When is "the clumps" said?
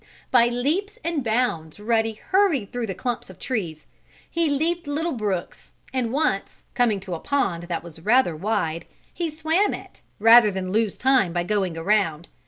2.87-3.29